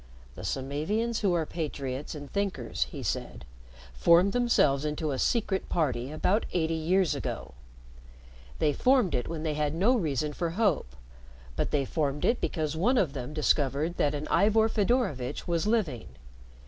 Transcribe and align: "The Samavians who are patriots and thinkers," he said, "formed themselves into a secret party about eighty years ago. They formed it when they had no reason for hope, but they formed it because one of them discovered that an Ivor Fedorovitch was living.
"The 0.33 0.43
Samavians 0.43 1.19
who 1.19 1.35
are 1.35 1.45
patriots 1.45 2.15
and 2.15 2.33
thinkers," 2.33 2.85
he 2.85 3.03
said, 3.03 3.45
"formed 3.93 4.33
themselves 4.33 4.83
into 4.83 5.11
a 5.11 5.19
secret 5.19 5.69
party 5.69 6.09
about 6.11 6.47
eighty 6.53 6.73
years 6.73 7.13
ago. 7.13 7.53
They 8.57 8.73
formed 8.73 9.13
it 9.13 9.27
when 9.27 9.43
they 9.43 9.53
had 9.53 9.75
no 9.75 9.95
reason 9.95 10.33
for 10.33 10.49
hope, 10.57 10.95
but 11.55 11.69
they 11.69 11.85
formed 11.85 12.25
it 12.25 12.41
because 12.41 12.75
one 12.75 12.97
of 12.97 13.13
them 13.13 13.31
discovered 13.31 13.97
that 13.97 14.15
an 14.15 14.27
Ivor 14.29 14.67
Fedorovitch 14.69 15.47
was 15.47 15.67
living. 15.67 16.07